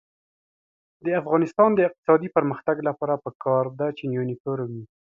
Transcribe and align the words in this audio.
د 1.05 1.07
افغانستان 1.21 1.69
د 1.75 1.79
اقتصادي 1.87 2.29
پرمختګ 2.35 2.77
لپاره 2.87 3.15
پکار 3.25 3.65
ده 3.79 3.87
چې 3.97 4.03
یونیفورم 4.17 4.69
وي. 4.75 4.85